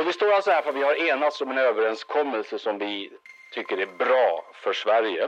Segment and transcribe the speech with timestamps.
[0.00, 3.10] Och vi står alltså här för att vi har enats om en överenskommelse som vi
[3.54, 5.24] tycker är bra för Sverige.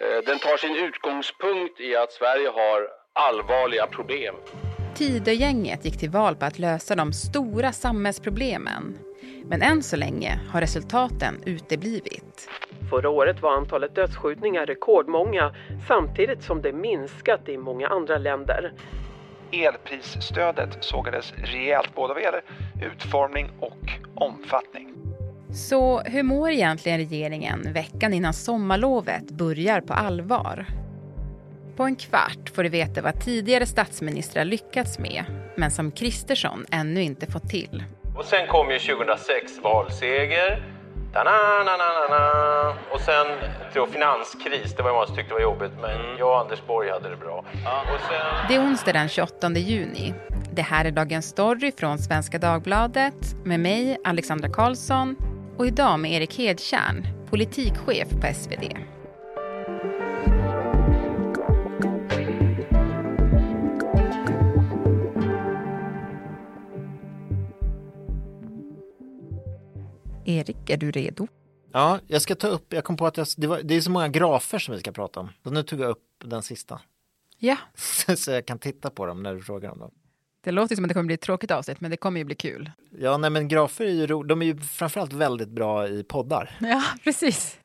[0.00, 4.34] Eh, den tar sin utgångspunkt i att Sverige har allvarliga problem.
[4.94, 8.98] Tidögänget gick till val på att lösa de stora samhällsproblemen.
[9.44, 12.50] Men än så länge har resultaten uteblivit.
[12.90, 15.54] Förra året var antalet dödsskjutningar rekordmånga
[15.88, 18.72] samtidigt som det minskat i många andra länder.
[19.52, 22.42] Elprisstödet sågades rejält både vad gäller
[22.82, 24.94] utformning och omfattning.
[25.54, 30.66] Så hur mår egentligen regeringen veckan innan sommarlovet börjar på allvar?
[31.76, 35.24] På en kvart får du veta vad tidigare statsministrar lyckats med
[35.56, 37.84] men som Kristersson ännu inte fått till.
[38.18, 40.62] Och sen kom ju 2006 valseger.
[41.12, 42.74] Ta-na-na-na-na.
[42.90, 43.26] Och sen
[43.72, 46.18] tror jag, finanskris, det var många som tyckte det var jobbigt men mm.
[46.18, 47.38] jag och Anders Borg hade det bra.
[47.94, 48.48] Och sen...
[48.48, 50.14] Det är onsdag den 28 juni.
[50.52, 55.16] Det här är Dagens Story från Svenska Dagbladet med mig, Alexandra Karlsson
[55.58, 58.97] och idag med Erik Hedtjärn, politikchef på SvD.
[70.28, 71.28] Erik, är du redo?
[71.72, 73.90] Ja, jag ska ta upp, jag kom på att jag, det, var, det är så
[73.90, 75.30] många grafer som vi ska prata om.
[75.42, 76.80] Så nu tog jag upp den sista.
[77.38, 77.56] Ja.
[78.16, 79.90] så jag kan titta på dem när du frågar om dem.
[80.40, 82.34] Det låter som att det kommer bli ett tråkigt avsnitt, men det kommer ju bli
[82.34, 82.70] kul.
[82.98, 86.56] Ja, nej men grafer är ju, ro, de är ju framförallt väldigt bra i poddar.
[86.60, 87.58] Ja, precis.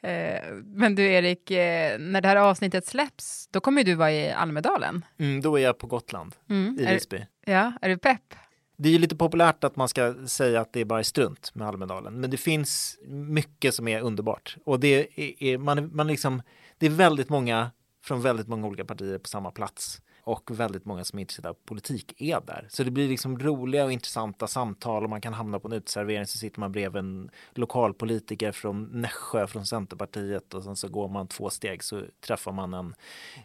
[0.00, 4.30] Eh, men du Erik, eh, när det här avsnittet släpps, då kommer du vara i
[4.30, 5.04] Almedalen.
[5.18, 6.78] Mm, då är jag på Gotland, mm.
[6.80, 7.26] i Visby.
[7.44, 8.34] Ja, är du pepp?
[8.82, 11.68] Det är ju lite populärt att man ska säga att det är bara strunt med
[11.68, 14.56] Almedalen, men det finns mycket som är underbart.
[14.64, 15.08] Och det
[15.42, 16.42] är, man, man liksom,
[16.78, 17.70] det är väldigt många
[18.04, 21.56] från väldigt många olika partier på samma plats och väldigt många som är intresserade av
[21.64, 22.66] politik är där.
[22.70, 26.26] Så det blir liksom roliga och intressanta samtal och man kan hamna på en uteservering
[26.26, 31.28] så sitter man bredvid en lokalpolitiker från Nässjö från Centerpartiet och sen så går man
[31.28, 32.94] två steg så träffar man en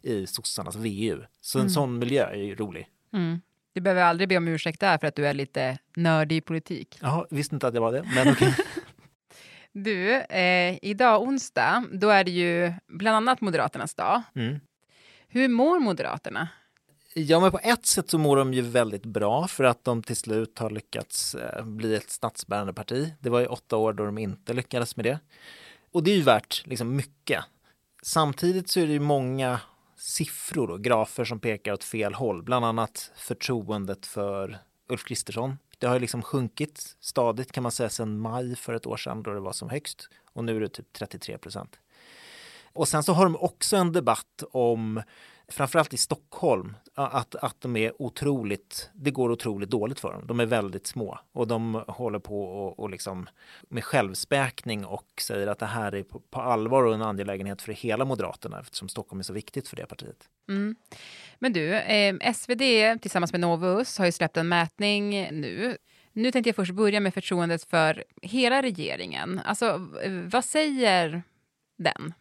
[0.01, 1.21] i sossarnas VU.
[1.41, 1.69] Så en mm.
[1.69, 2.87] sån miljö är ju rolig.
[3.13, 3.41] Mm.
[3.77, 6.97] Du behöver aldrig be om ursäkt där för att du är lite nördig i politik.
[7.01, 8.47] Jaha, visste inte att jag var det, men okej.
[8.47, 8.65] Okay.
[9.71, 14.21] du, eh, idag onsdag, då är det ju bland annat Moderaternas dag.
[14.35, 14.59] Mm.
[15.27, 16.47] Hur mår Moderaterna?
[17.13, 20.17] Ja, men på ett sätt så mår de ju väldigt bra för att de till
[20.17, 23.13] slut har lyckats eh, bli ett statsbärande parti.
[23.19, 25.19] Det var ju åtta år då de inte lyckades med det.
[25.91, 27.43] Och det är ju värt liksom mycket.
[28.03, 29.59] Samtidigt så är det ju många
[30.07, 34.57] siffror och grafer som pekar åt fel håll, bland annat förtroendet för
[34.89, 35.57] Ulf Kristersson.
[35.77, 39.33] Det har liksom sjunkit stadigt kan man säga sedan maj för ett år sedan då
[39.33, 41.79] det var som högst och nu är det typ 33 procent.
[42.73, 45.01] Och sen så har de också en debatt om
[45.51, 50.27] framförallt i Stockholm, att, att de är otroligt, det går otroligt dåligt för dem.
[50.27, 53.29] De är väldigt små och de håller på och, och liksom
[53.69, 57.71] med självspäkning och säger att det här är på, på, allvar och en angelägenhet för
[57.71, 60.29] hela Moderaterna eftersom Stockholm är så viktigt för det partiet.
[60.49, 60.75] Mm.
[61.39, 62.61] Men du, eh, SvD
[63.01, 65.77] tillsammans med Novus har ju släppt en mätning nu.
[66.13, 69.41] Nu tänkte jag först börja med förtroendet för hela regeringen.
[69.45, 69.87] Alltså,
[70.31, 71.23] vad säger
[71.77, 72.13] den?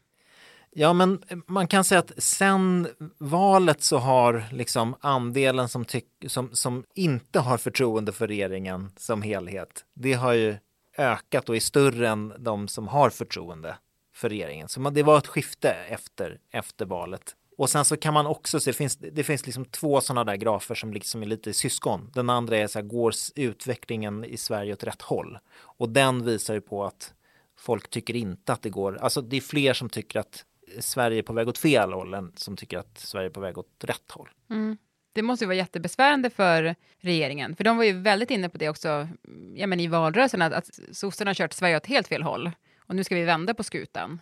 [0.78, 2.88] Ja, men man kan säga att sen
[3.18, 9.22] valet så har liksom andelen som, tyck, som, som inte har förtroende för regeringen som
[9.22, 10.56] helhet, det har ju
[10.98, 13.76] ökat och är större än de som har förtroende
[14.14, 14.68] för regeringen.
[14.68, 17.36] Så det var ett skifte efter, efter valet.
[17.58, 20.36] Och sen så kan man också se, det finns, det finns liksom två sådana där
[20.36, 22.10] grafer som liksom är lite syskon.
[22.14, 25.38] Den andra är så här, går utvecklingen i Sverige åt rätt håll?
[25.58, 27.14] Och den visar ju på att
[27.58, 30.44] folk tycker inte att det går, alltså det är fler som tycker att
[30.80, 33.58] Sverige är på väg åt fel håll än som tycker att Sverige är på väg
[33.58, 34.28] åt rätt håll.
[34.50, 34.76] Mm.
[35.12, 38.68] Det måste ju vara jättebesvärande för regeringen, för de var ju väldigt inne på det
[38.68, 39.08] också
[39.54, 42.96] ja, men i valrörelsen, att, att sossarna har kört Sverige åt helt fel håll och
[42.96, 44.20] nu ska vi vända på skutan.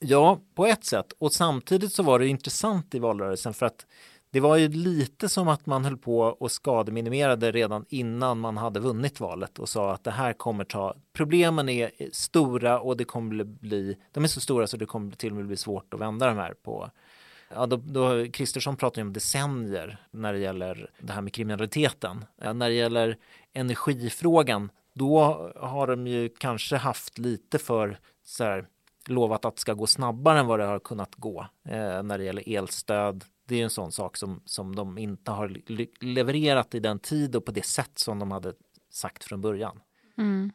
[0.00, 1.12] Ja, på ett sätt.
[1.18, 3.86] Och samtidigt så var det intressant i valrörelsen för att
[4.34, 8.80] det var ju lite som att man höll på och skademinimerade redan innan man hade
[8.80, 13.44] vunnit valet och sa att det här kommer ta, problemen är stora och det kommer
[13.44, 16.26] bli, de är så stora så det kommer till och med bli svårt att vända
[16.26, 16.90] de här på
[17.48, 22.24] Ja, då, då Kristersson pratar ju om decennier när det gäller det här med kriminaliteten.
[22.36, 23.16] Ja, när det gäller
[23.52, 25.20] energifrågan, då
[25.56, 28.66] har de ju kanske haft lite för så här,
[29.06, 32.24] lovat att det ska gå snabbare än vad det har kunnat gå eh, när det
[32.24, 35.60] gäller elstöd, det är en sån sak som, som de inte har
[36.04, 38.52] levererat i den tid och på det sätt som de hade
[38.90, 39.80] sagt från början.
[40.18, 40.52] Mm.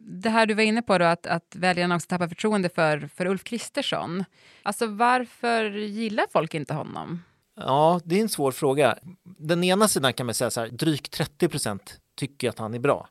[0.00, 3.26] Det här du var inne på då, att, att väljarna också tappar förtroende för, för
[3.26, 4.24] Ulf Kristersson.
[4.62, 7.22] Alltså varför gillar folk inte honom?
[7.54, 8.98] Ja, det är en svår fråga.
[9.22, 12.78] Den ena sidan kan man säga så här, drygt 30 procent tycker att han är
[12.78, 13.08] bra.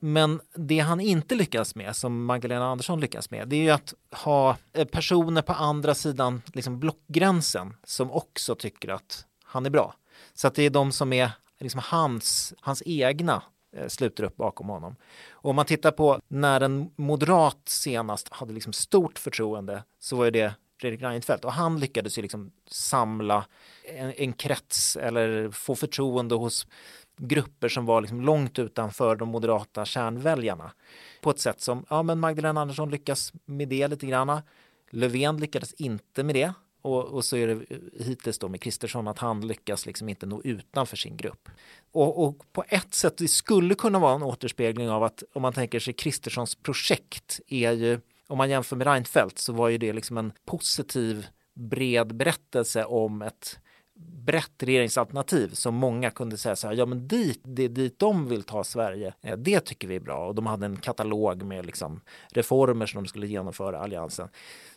[0.00, 3.94] Men det han inte lyckas med, som Magdalena Andersson lyckas med, det är ju att
[4.10, 9.94] ha eh, personer på andra sidan liksom blockgränsen som också tycker att han är bra.
[10.34, 13.42] Så att det är de som är liksom hans, hans egna
[13.76, 14.96] eh, sluter upp bakom honom.
[15.30, 20.30] Och om man tittar på när en moderat senast hade liksom stort förtroende så var
[20.30, 23.46] det Fredrik Reinfeldt och han lyckades ju liksom samla
[23.84, 26.66] en, en krets eller få förtroende hos
[27.16, 30.72] grupper som var liksom långt utanför de moderata kärnväljarna
[31.20, 34.42] på ett sätt som ja, men Magdalena Andersson lyckas med det lite granna.
[34.90, 36.52] Löfven lyckades inte med det
[36.82, 37.66] och, och så är det
[38.04, 41.48] hittills då med Kristersson att han lyckas liksom inte nå utanför sin grupp.
[41.92, 45.52] Och, och, på ett sätt det skulle kunna vara en återspegling av att om man
[45.52, 49.92] tänker sig Kristerssons projekt är ju om man jämför med Reinfeldt så var ju det
[49.92, 53.58] liksom en positiv bred berättelse om ett
[54.26, 58.42] brett regeringsalternativ som många kunde säga så här, ja men dit, det, dit de vill
[58.42, 60.26] ta Sverige, eh, det tycker vi är bra.
[60.26, 62.00] Och de hade en katalog med liksom
[62.30, 64.28] reformer som de skulle genomföra, alliansen.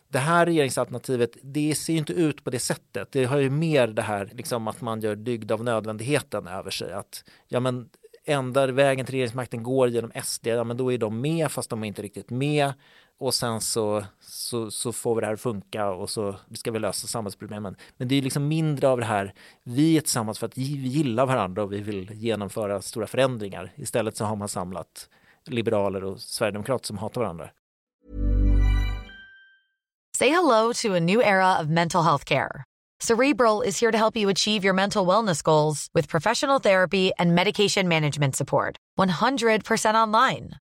[0.08, 3.12] Det här regeringsalternativet, det ser inte ut på det sättet.
[3.12, 6.92] Det har ju mer det här liksom att man gör dygd av nödvändigheten över sig.
[6.92, 7.88] Att ja men
[8.24, 11.82] enda vägen till regeringsmakten går genom SD, ja men då är de med fast de
[11.82, 12.72] är inte riktigt med
[13.20, 16.78] och sen så, så, så, får vi det här att funka och så ska vi
[16.78, 17.76] lösa samhällsproblemen.
[17.96, 21.26] Men det är liksom mindre av det här, vi är tillsammans för att vi gillar
[21.26, 23.72] varandra och vi vill genomföra stora förändringar.
[23.76, 25.08] Istället så har man samlat
[25.46, 27.50] liberaler och sverigedemokrater som hatar varandra.
[30.18, 32.64] Say hello to a new era of mental health care.
[33.02, 37.34] Cerebral is here to help you achieve your mental wellness goals with professional therapy and
[37.34, 38.76] medication management support.
[38.98, 40.50] 100% online.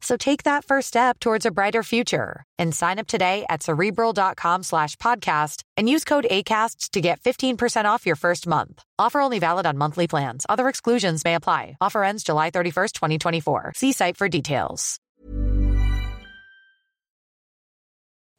[0.00, 4.62] So take that first step towards a brighter future and sign up today at cerebral.com
[4.62, 8.82] slash podcast and use code ACasts to get 15% off your first month.
[8.98, 10.46] Offer only valid on monthly plans.
[10.48, 11.76] Other exclusions may apply.
[11.80, 13.72] Offer ends July 31st, 2024.
[13.74, 15.00] See site for details.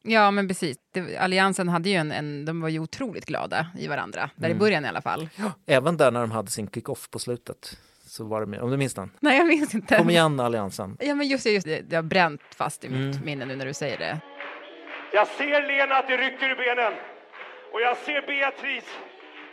[0.02, 0.76] Ja, men precis.
[1.18, 4.56] Alliansen hade ju en, en, de var ju otroligt glada i varandra, där mm.
[4.56, 5.28] i början i alla fall.
[5.36, 7.78] Ja, även där när de hade sin kick-off på slutet
[8.10, 9.10] så var det med, om du minns den?
[9.20, 9.96] Nej, jag minns inte.
[9.96, 10.96] Kom igen Alliansen.
[11.00, 11.80] Ja, men just det, just det.
[11.80, 13.24] det har bränt fast i mitt mm.
[13.24, 14.20] minne nu när du säger det.
[15.12, 16.92] Jag ser Lena att det rycker i benen
[17.72, 18.90] och jag ser Beatrice.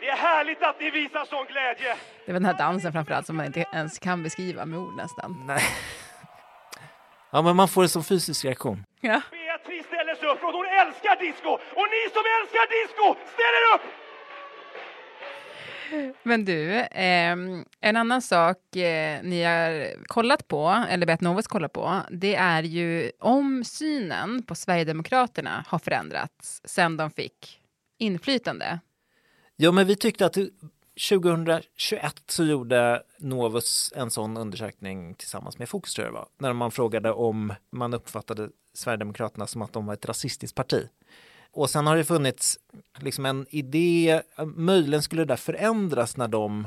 [0.00, 1.96] Det är härligt att ni visar sån glädje.
[2.26, 5.44] Det var den här dansen framförallt som man inte ens kan beskriva med ord nästan.
[5.46, 5.62] Nej.
[7.30, 8.84] Ja, men man får det som fysisk reaktion.
[9.00, 9.20] Ja.
[9.30, 13.74] Beatrice ställer sig upp och hon älskar disco och ni som älskar disco, ställ er
[13.74, 14.07] upp!
[16.22, 17.36] Men du, eh,
[17.80, 22.62] en annan sak eh, ni har kollat på, eller bett Novus kolla på, det är
[22.62, 27.60] ju om synen på Sverigedemokraterna har förändrats sen de fick
[27.98, 28.80] inflytande.
[29.56, 30.36] Ja, men vi tyckte att
[31.08, 36.52] 2021 så gjorde Novus en sån undersökning tillsammans med Fokus tror jag det var, när
[36.52, 40.88] man frågade om man uppfattade Sverigedemokraterna som att de var ett rasistiskt parti.
[41.52, 42.58] Och sen har det funnits
[42.98, 44.22] liksom en idé,
[44.56, 46.66] möjligen skulle det där förändras när de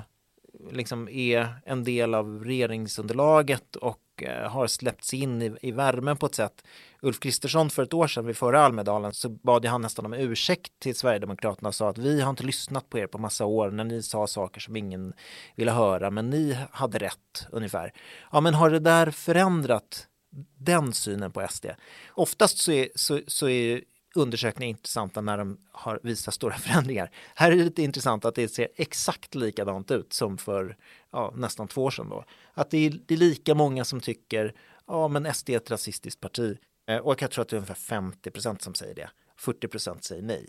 [0.71, 6.25] liksom är en del av regeringsunderlaget och eh, har släppts in i, i värmen på
[6.25, 6.63] ett sätt.
[7.01, 10.79] Ulf Kristersson för ett år sedan vid förra Almedalen så bad han nästan om ursäkt
[10.79, 13.83] till Sverigedemokraterna och sa att vi har inte lyssnat på er på massa år när
[13.83, 15.13] ni sa saker som ingen
[15.55, 17.93] ville höra men ni hade rätt ungefär.
[18.31, 20.07] Ja men har det där förändrat
[20.57, 21.65] den synen på SD?
[22.09, 23.81] Oftast så är, så, så är
[24.15, 27.11] undersökningar intressanta när de har visat stora förändringar.
[27.35, 30.77] Här är det lite intressant att det ser exakt likadant ut som för
[31.11, 32.09] ja, nästan två år sedan.
[32.09, 32.25] Då.
[32.53, 34.53] Att det är, det är lika många som tycker
[34.87, 36.57] ja men SD är ett rasistiskt parti.
[36.87, 39.09] Eh, och jag tror att det är ungefär 50 procent som säger det.
[39.37, 40.47] 40 procent säger nej.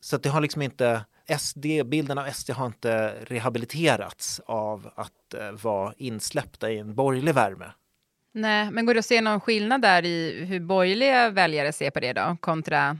[0.00, 1.04] Så att det har liksom inte
[1.38, 7.34] SD, bilden av SD har inte rehabiliterats av att eh, vara insläppta i en borgerlig
[7.34, 7.72] värme.
[8.36, 12.00] Nej, men går det att se någon skillnad där i hur borgerliga väljare ser på
[12.00, 12.98] det då, kontra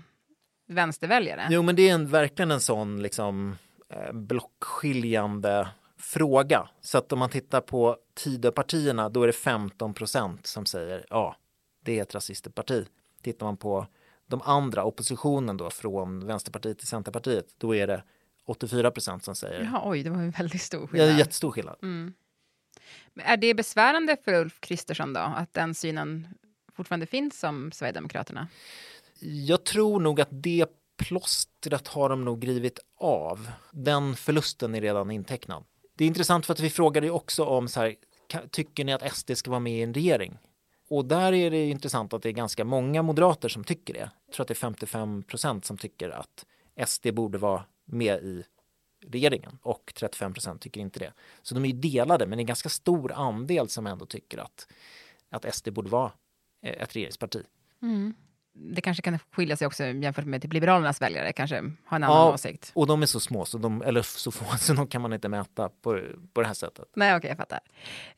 [0.68, 1.46] vänsterväljare?
[1.50, 3.56] Jo, men det är en, verkligen en sån liksom
[3.88, 6.68] eh, blockskiljande fråga.
[6.80, 11.36] Så att om man tittar på Tidöpartierna, då är det 15 procent som säger ja,
[11.84, 12.86] det är ett rasistiskt parti.
[13.22, 13.86] Tittar man på
[14.26, 18.02] de andra, oppositionen då, från Vänsterpartiet till Centerpartiet, då är det
[18.46, 19.70] 84 procent som säger.
[19.72, 21.10] Ja, oj, det var en väldigt stor skillnad.
[21.10, 21.76] Ja, jättestor skillnad.
[21.82, 22.14] Mm.
[23.14, 26.28] Är det besvärande för Ulf Kristersson då, att den synen
[26.76, 28.48] fortfarande finns som Sverigedemokraterna?
[29.20, 30.66] Jag tror nog att det
[30.96, 33.50] plåstret har de nog grivit av.
[33.72, 35.64] Den förlusten är redan intecknad.
[35.94, 37.94] Det är intressant för att vi frågade ju också om så här,
[38.50, 40.38] tycker ni att SD ska vara med i en regering?
[40.88, 44.10] Och där är det intressant att det är ganska många moderater som tycker det.
[44.26, 46.46] Jag tror att det är 55 procent som tycker att
[46.88, 48.44] SD borde vara med i
[49.10, 51.12] regeringen och 35 procent tycker inte det.
[51.42, 54.38] Så de är ju delade, men det är en ganska stor andel som ändå tycker
[54.38, 54.66] att,
[55.30, 56.12] att SD borde vara
[56.62, 57.42] eh, ett regeringsparti.
[57.82, 58.14] Mm.
[58.58, 62.16] Det kanske kan skilja sig också jämfört med typ Liberalernas väljare, kanske har en annan
[62.16, 62.70] ja, åsikt.
[62.74, 65.28] och de är så små, så de, eller så få, så de kan man inte
[65.28, 66.00] mäta på,
[66.32, 66.84] på det här sättet.
[66.94, 67.60] Nej, okej, okay, jag fattar.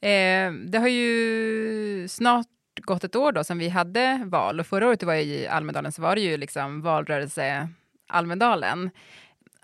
[0.00, 2.46] Eh, det har ju snart
[2.80, 5.92] gått ett år då sedan vi hade val och förra året var jag i Almedalen
[5.92, 7.68] så var det ju liksom valrörelse
[8.08, 8.90] Almedalen.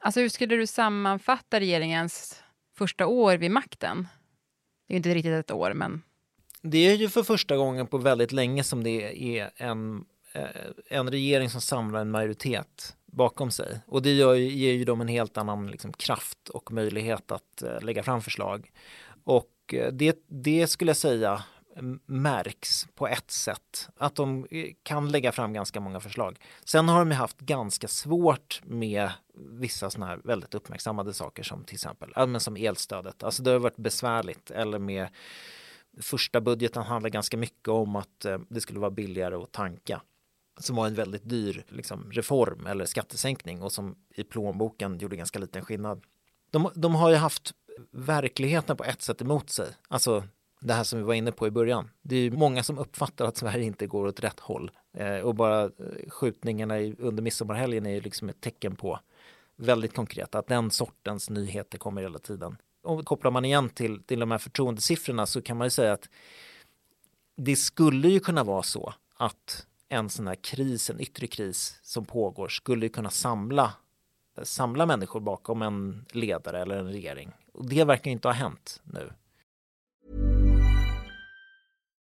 [0.04, 2.42] Alltså hur skulle du sammanfatta regeringens
[2.76, 4.08] första år vid makten?
[4.88, 6.02] Det är ju inte riktigt ett år, men.
[6.62, 10.44] Det är ju för första gången på väldigt länge som det är en, eh,
[10.88, 13.80] en regering som samlar en majoritet bakom sig.
[13.86, 17.80] Och det gör, ger ju dem en helt annan liksom, kraft och möjlighet att eh,
[17.82, 18.70] lägga fram förslag.
[19.24, 21.44] Och eh, det, det skulle jag säga
[22.06, 23.88] märks på ett sätt.
[23.96, 26.38] Att de eh, kan lägga fram ganska många förslag.
[26.64, 31.74] Sen har de haft ganska svårt med vissa sådana här väldigt uppmärksammade saker som till
[31.74, 33.22] exempel men som elstödet.
[33.22, 35.08] Alltså det har varit besvärligt eller med
[36.00, 40.00] första budgeten handlar ganska mycket om att eh, det skulle vara billigare att tanka
[40.58, 45.38] som var en väldigt dyr liksom, reform eller skattesänkning och som i plånboken gjorde ganska
[45.38, 46.02] liten skillnad.
[46.50, 47.54] De, de har ju haft
[47.90, 49.68] verkligheten på ett sätt emot sig.
[49.88, 50.24] Alltså
[50.64, 51.90] det här som vi var inne på i början.
[52.02, 55.62] Det är många som uppfattar att Sverige inte går åt rätt håll eh, och bara
[55.62, 55.70] eh,
[56.08, 59.00] skjutningarna i, under midsommarhelgen är ju liksom ett tecken på
[59.56, 62.56] väldigt konkret att den sortens nyheter kommer hela tiden.
[62.82, 66.08] Och kopplar man igen till, till de här förtroendesiffrorna så kan man ju säga att
[67.36, 72.04] det skulle ju kunna vara så att en sån här kris, en yttre kris som
[72.04, 73.72] pågår skulle kunna samla
[74.42, 77.32] samla människor bakom en ledare eller en regering.
[77.52, 79.10] Och det verkar inte ha hänt nu.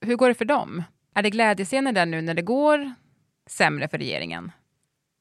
[0.00, 0.82] Hur går det för dem?
[1.14, 2.92] Är det glädjescener där nu när det går
[3.46, 4.52] sämre för regeringen?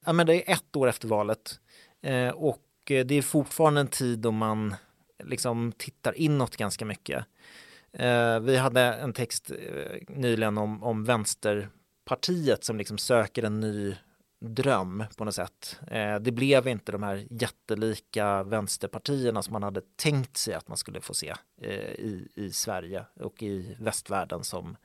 [0.05, 1.59] Ja, men det är ett år efter valet
[2.01, 4.75] eh, och eh, det är fortfarande en tid då man
[5.24, 7.25] liksom tittar inåt ganska mycket.
[7.93, 13.95] Eh, vi hade en text eh, nyligen om, om Vänsterpartiet som liksom söker en ny
[14.39, 15.79] dröm på något sätt.
[15.88, 20.77] Eh, det blev inte de här jättelika vänsterpartierna som man hade tänkt sig att man
[20.77, 24.77] skulle få se eh, i, i Sverige och i västvärlden som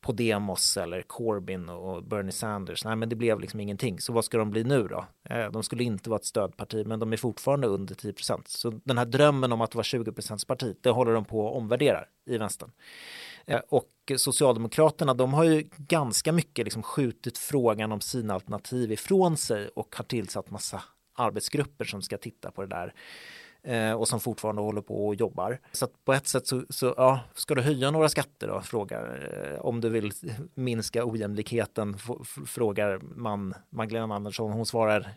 [0.00, 2.84] Podemos eller Corbyn och Bernie Sanders.
[2.84, 4.00] Nej, men det blev liksom ingenting.
[4.00, 5.06] Så vad ska de bli nu då?
[5.24, 8.48] Eh, de skulle inte vara ett stödparti, men de är fortfarande under 10 procent.
[8.48, 10.12] Så den här drömmen om att vara 20
[10.46, 12.70] parti, det håller de på att omvärdera i vänstern.
[13.48, 19.36] Eh, och Socialdemokraterna, de har ju ganska mycket liksom skjutit frågan om sina alternativ ifrån
[19.36, 20.82] sig och har tillsatt massa
[21.14, 22.94] arbetsgrupper som ska titta på det där
[23.62, 25.60] eh, och som fortfarande håller på och jobbar.
[25.72, 28.60] Så att på ett sätt så, så ja, ska du höja några skatter då?
[28.60, 30.12] Frågar eh, om du vill
[30.54, 31.96] minska ojämlikheten
[32.46, 34.52] frågar man Magdalena Andersson.
[34.52, 35.14] Hon svarar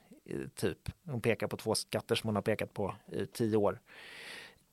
[0.55, 3.79] typ, hon pekar på två skatter som hon har pekat på i tio år.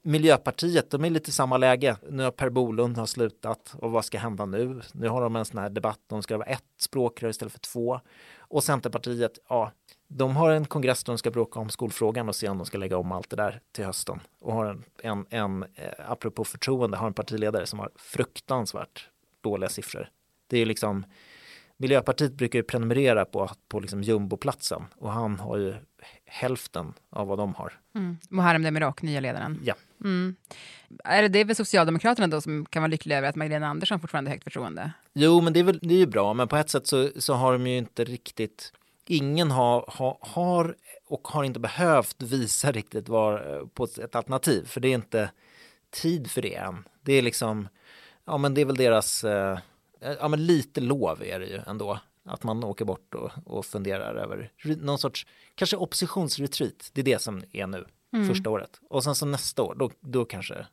[0.09, 1.97] Miljöpartiet, de är lite i samma läge.
[2.11, 4.81] Nu har Per Bolund har slutat och vad ska hända nu?
[4.93, 8.01] Nu har de en sån här debatt, de ska vara ett språkrör istället för två.
[8.39, 9.73] Och Centerpartiet, ja,
[10.09, 12.79] de har en kongress där de ska bråka om skolfrågan och se om de ska
[12.79, 14.21] lägga om allt det där till hösten.
[14.41, 19.09] Och har en, en, en eh, apropå förtroende, har en partiledare som har fruktansvärt
[19.41, 20.09] dåliga siffror.
[20.47, 21.05] Det är liksom
[21.81, 25.75] Miljöpartiet brukar ju prenumerera på, på liksom jumboplatsen och han har ju
[26.25, 27.73] hälften av vad de har.
[27.95, 28.17] Mm.
[28.29, 29.61] Muharrem Demirok, nya ledaren.
[29.65, 29.75] Ja.
[30.05, 30.37] Mm.
[31.05, 34.31] Är det, det väl Socialdemokraterna då som kan vara lyckliga över att Magdalena Andersson fortfarande
[34.31, 34.93] har högt förtroende?
[35.15, 37.35] Jo, men det är, väl, det är ju bra, men på ett sätt så, så
[37.35, 38.73] har de ju inte riktigt
[39.11, 44.81] Ingen har, har, har och har inte behövt visa riktigt var, på ett alternativ, för
[44.81, 45.31] det är inte
[45.91, 46.85] tid för det än.
[47.03, 47.69] Det är liksom,
[48.25, 49.59] ja men det är väl deras, eh,
[50.01, 52.01] ja men lite lov är det ju ändå.
[52.25, 56.91] Att man åker bort och, och funderar över någon sorts, kanske oppositionsretreat.
[56.93, 58.29] Det är det som är nu, mm.
[58.29, 58.81] första året.
[58.91, 60.67] Och sen så nästa år, då, då kanske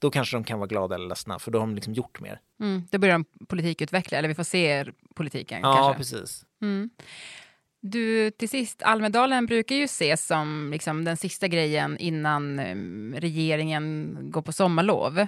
[0.00, 2.40] då kanske de kan vara glada eller ledsna för då har de liksom gjort mer.
[2.60, 5.60] Mm, då börjar de politikutveckla, eller vi får se politiken.
[5.62, 5.98] Ja, kanske.
[5.98, 6.44] precis.
[6.62, 6.90] Mm.
[7.80, 14.16] Du, till sist, Almedalen brukar ju ses som liksom, den sista grejen innan um, regeringen
[14.30, 15.26] går på sommarlov.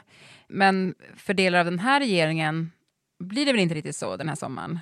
[0.49, 2.71] Men för delar av den här regeringen
[3.19, 4.79] blir det väl inte riktigt så den här sommaren?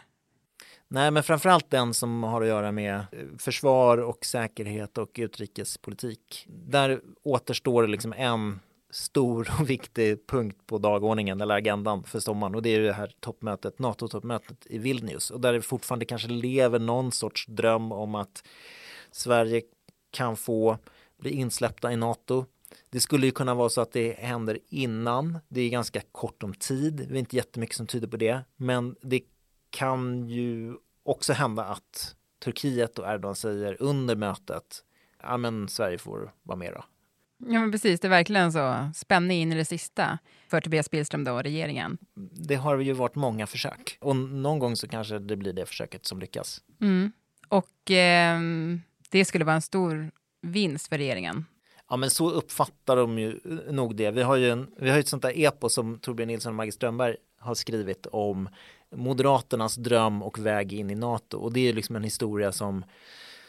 [0.88, 3.04] Nej, men framförallt den som har att göra med eh,
[3.38, 6.46] försvar och säkerhet och utrikespolitik.
[6.48, 12.54] Där återstår det liksom en stor och viktig punkt på dagordningen eller agendan för sommaren
[12.54, 16.78] och det är det här toppmötet, NATO-toppmötet i Vilnius och där det fortfarande kanske lever
[16.78, 18.44] någon sorts dröm om att
[19.10, 19.62] Sverige
[20.10, 20.78] kan få
[21.20, 22.44] bli insläppta i NATO.
[22.90, 25.38] Det skulle ju kunna vara så att det händer innan.
[25.48, 26.94] Det är ganska kort om tid.
[27.08, 29.20] Det är inte jättemycket som tyder på det, men det
[29.70, 34.84] kan ju också hända att Turkiet och Erdogan säger under mötet,
[35.22, 36.84] ja men Sverige får vara med då.
[37.38, 38.00] Ja, men precis.
[38.00, 38.90] Det är verkligen så.
[38.94, 40.18] Spänning in i det sista
[40.48, 41.98] för Tobias Billström då och regeringen.
[42.32, 46.06] Det har ju varit många försök och någon gång så kanske det blir det försöket
[46.06, 46.60] som lyckas.
[46.80, 47.12] Mm.
[47.48, 48.40] Och eh,
[49.10, 50.10] det skulle vara en stor
[50.42, 51.44] vinst för regeringen.
[51.88, 53.40] Ja, men så uppfattar de ju
[53.70, 54.10] nog det.
[54.10, 56.72] Vi har ju, en, vi har ett sånt där epos som Torbjörn Nilsson och Maggie
[56.72, 58.48] Strömberg har skrivit om
[58.94, 62.84] Moderaternas dröm och väg in i NATO och det är liksom en historia som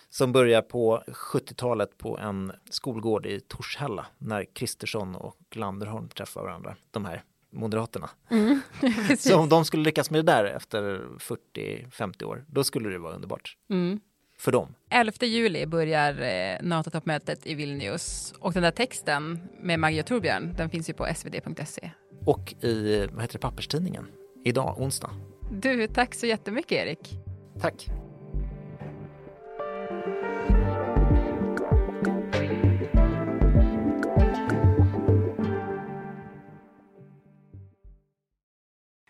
[0.10, 6.76] som börjar på 70-talet på en skolgård i Torshälla när Kristersson och Landerholm träffar varandra,
[6.92, 8.10] de här moderaterna.
[8.30, 8.62] Mm,
[9.18, 13.16] så om de skulle lyckas med det där efter 40-50 år, då skulle det vara
[13.16, 13.58] underbart.
[13.70, 14.00] Mm.
[14.40, 14.76] För dem.
[14.90, 20.54] 11 juli börjar eh, NATO-toppmötet i Vilnius och den där texten med Maggie och Torbjörn,
[20.58, 21.92] den finns ju på svd.se.
[22.26, 24.08] Och i, vad heter det, papperstidningen
[24.46, 25.10] idag, onsdag.
[25.52, 27.20] Du, tack så jättemycket Erik.
[27.62, 27.88] Tack.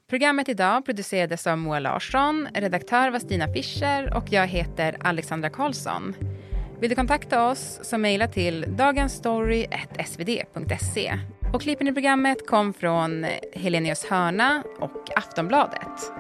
[0.09, 6.15] Programmet idag producerades av Moa Larsson, redaktör var Stina Fischer och jag heter Alexandra Karlsson.
[6.79, 11.13] Vill du kontakta oss så mejla till dagensstory.svd.se.
[11.53, 16.11] Och klippen i programmet kom från Helenius hörna och Aftonbladet.